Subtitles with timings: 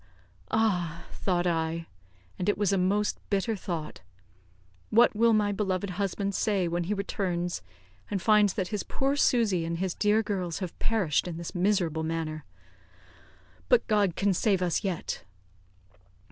[0.49, 1.85] "Ah," thought I
[2.39, 4.01] and it was a most bitter thought
[4.89, 7.61] "what will my beloved husband say when he returns
[8.09, 12.01] and finds that his poor Susy and his dear girls have perished in this miserable
[12.01, 12.45] manner?
[13.69, 15.23] But God can save us yet."